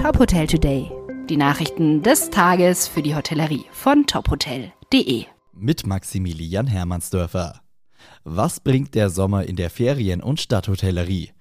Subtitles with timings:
[0.00, 0.90] Top Hotel Today.
[1.28, 5.26] Die Nachrichten des Tages für die Hotellerie von tophotel.de.
[5.52, 7.60] Mit Maximilian Hermannsdörfer.
[8.24, 11.32] Was bringt der Sommer in der Ferien- und Stadthotellerie?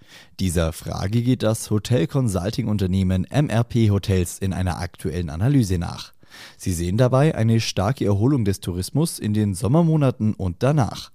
[0.41, 6.11] Dieser Frage geht das Hotel-Consulting-Unternehmen MRP Hotels in einer aktuellen Analyse nach.
[6.57, 11.11] Sie sehen dabei eine starke Erholung des Tourismus in den Sommermonaten und danach.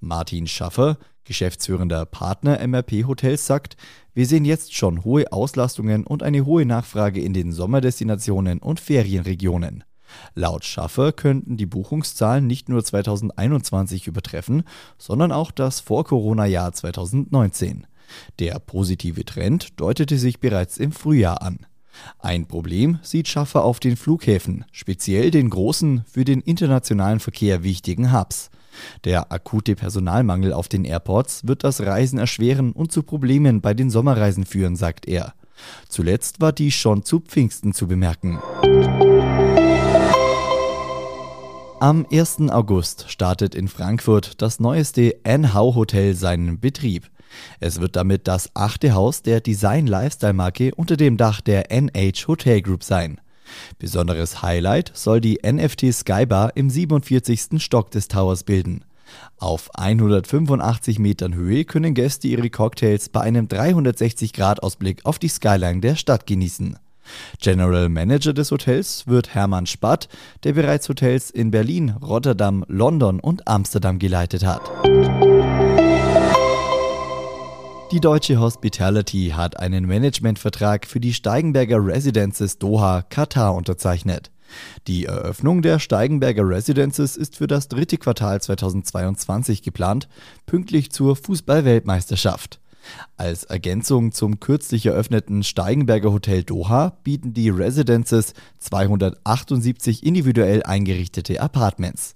[0.00, 3.76] Martin Schaffer, geschäftsführender Partner MRP Hotels, sagt,
[4.14, 9.84] wir sehen jetzt schon hohe Auslastungen und eine hohe Nachfrage in den Sommerdestinationen und Ferienregionen.
[10.34, 14.64] Laut Schaffer könnten die Buchungszahlen nicht nur 2021 übertreffen,
[14.96, 17.86] sondern auch das Vor-Corona-Jahr 2019.
[18.38, 21.66] Der positive Trend deutete sich bereits im Frühjahr an.
[22.18, 28.12] Ein Problem sieht Schaffer auf den Flughäfen, speziell den großen, für den internationalen Verkehr wichtigen
[28.12, 28.50] Hubs.
[29.04, 33.90] Der akute Personalmangel auf den Airports wird das Reisen erschweren und zu Problemen bei den
[33.90, 35.34] Sommerreisen führen, sagt er.
[35.88, 38.38] Zuletzt war dies schon zu Pfingsten zu bemerken.
[41.80, 42.50] Am 1.
[42.50, 47.08] August startet in Frankfurt das neueste NHOW Hotel seinen Betrieb.
[47.60, 52.84] Es wird damit das achte Haus der Design-Lifestyle-Marke unter dem Dach der NH Hotel Group
[52.84, 53.20] sein.
[53.78, 57.62] Besonderes Highlight soll die NFT Skybar im 47.
[57.62, 58.84] Stock des Towers bilden.
[59.38, 65.96] Auf 185 Metern Höhe können Gäste ihre Cocktails bei einem 360-Grad-Ausblick auf die Skyline der
[65.96, 66.78] Stadt genießen.
[67.40, 70.08] General Manager des Hotels wird Hermann Spatt,
[70.44, 74.60] der bereits Hotels in Berlin, Rotterdam, London und Amsterdam geleitet hat.
[77.90, 84.30] Die deutsche Hospitality hat einen Managementvertrag für die Steigenberger Residences Doha, Katar unterzeichnet.
[84.86, 90.06] Die Eröffnung der Steigenberger Residences ist für das dritte Quartal 2022 geplant,
[90.44, 92.60] pünktlich zur Fußballweltmeisterschaft.
[93.16, 102.14] Als Ergänzung zum kürzlich eröffneten Steigenberger Hotel Doha bieten die Residences 278 individuell eingerichtete Apartments.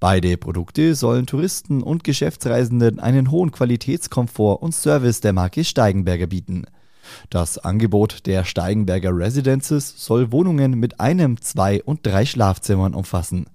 [0.00, 6.66] Beide Produkte sollen Touristen und Geschäftsreisenden einen hohen Qualitätskomfort und Service der Marke Steigenberger bieten.
[7.30, 13.46] Das Angebot der Steigenberger Residences soll Wohnungen mit einem, zwei und drei Schlafzimmern umfassen.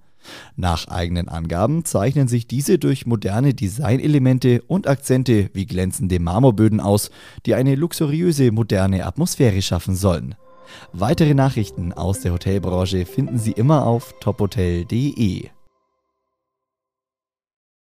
[0.56, 7.10] Nach eigenen Angaben zeichnen sich diese durch moderne Designelemente und Akzente wie glänzende Marmorböden aus,
[7.46, 10.36] die eine luxuriöse, moderne Atmosphäre schaffen sollen.
[10.94, 15.50] Weitere Nachrichten aus der Hotelbranche finden Sie immer auf tophotel.de.